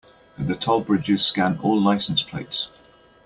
The 0.39 0.55
toll 0.55 0.81
bridges 0.81 1.23
scan 1.23 1.59
all 1.61 1.79
license 1.79 2.23
plates. 2.23 2.69